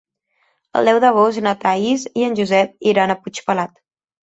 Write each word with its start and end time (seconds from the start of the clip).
El 0.79 0.89
deu 0.89 1.01
d'agost 1.03 1.43
na 1.49 1.53
Thaís 1.65 2.07
i 2.23 2.27
en 2.31 2.39
Josep 2.41 2.91
iran 2.95 3.17
a 3.17 3.19
Puigpelat. 3.23 3.79